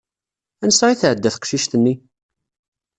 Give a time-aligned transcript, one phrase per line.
[0.63, 1.93] Ansa i tɛedda teqcicit-nni?